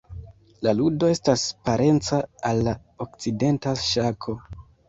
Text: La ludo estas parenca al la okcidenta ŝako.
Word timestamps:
La 0.67 0.71
ludo 0.77 1.09
estas 1.15 1.43
parenca 1.69 2.21
al 2.53 2.65
la 2.71 2.75
okcidenta 3.07 3.79
ŝako. 3.91 4.39